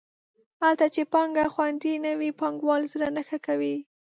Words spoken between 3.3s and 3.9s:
کوي.